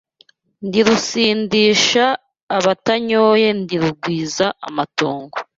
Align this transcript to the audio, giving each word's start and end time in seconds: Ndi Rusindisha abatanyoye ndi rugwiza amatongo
Ndi 0.65 0.79
Rusindisha 0.87 2.05
abatanyoye 2.57 3.47
ndi 3.59 3.75
rugwiza 3.83 4.45
amatongo 4.67 5.37